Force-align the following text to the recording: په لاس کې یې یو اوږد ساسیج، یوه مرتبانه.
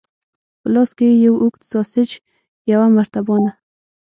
په 0.61 0.67
لاس 0.73 0.89
کې 0.97 1.07
یې 1.11 1.21
یو 1.25 1.35
اوږد 1.41 1.61
ساسیج، 1.71 2.11
یوه 2.71 2.87
مرتبانه. 2.95 3.51